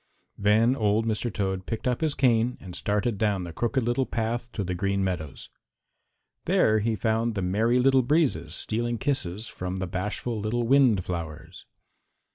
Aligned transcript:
Then 0.39 0.75
old 0.75 1.05
Mr. 1.05 1.31
Toad 1.31 1.67
picked 1.67 1.87
up 1.87 2.01
his 2.01 2.15
cane 2.15 2.57
and 2.59 2.75
started 2.75 3.19
down 3.19 3.43
the 3.43 3.53
Crooked 3.53 3.83
Little 3.83 4.07
Path 4.07 4.51
to 4.53 4.63
the 4.63 4.73
Green 4.73 5.03
Meadows. 5.03 5.51
There 6.45 6.79
he 6.79 6.95
found 6.95 7.35
the 7.35 7.43
Merry 7.43 7.77
Little 7.77 8.01
Breezes 8.01 8.55
stealing 8.55 8.97
kisses 8.97 9.45
from 9.45 9.77
the 9.77 9.85
bashful 9.85 10.39
little 10.39 10.63
wind 10.63 11.05
flowers. 11.05 11.67